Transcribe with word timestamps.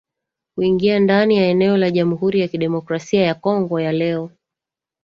kuingia 0.57 0.99
ndani 0.99 1.37
ya 1.37 1.45
eneo 1.45 1.77
la 1.77 1.91
Jamhuri 1.91 2.39
ya 2.39 2.47
Kidemokrasia 2.47 3.21
ya 3.23 3.35
Kongo 3.35 3.79
ya 3.79 3.91
leo 3.91 4.31